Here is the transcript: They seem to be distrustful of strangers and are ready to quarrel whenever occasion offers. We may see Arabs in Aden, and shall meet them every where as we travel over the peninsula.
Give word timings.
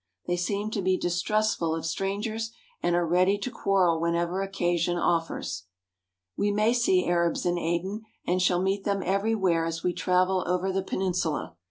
They 0.25 0.35
seem 0.35 0.71
to 0.71 0.81
be 0.81 0.97
distrustful 0.97 1.75
of 1.75 1.85
strangers 1.85 2.49
and 2.81 2.95
are 2.95 3.05
ready 3.05 3.37
to 3.37 3.51
quarrel 3.51 4.01
whenever 4.01 4.41
occasion 4.41 4.97
offers. 4.97 5.65
We 6.35 6.49
may 6.51 6.73
see 6.73 7.05
Arabs 7.07 7.45
in 7.45 7.59
Aden, 7.59 8.01
and 8.25 8.41
shall 8.41 8.59
meet 8.63 8.83
them 8.83 9.03
every 9.05 9.35
where 9.35 9.63
as 9.63 9.83
we 9.83 9.93
travel 9.93 10.43
over 10.47 10.71
the 10.71 10.81
peninsula. 10.81 11.55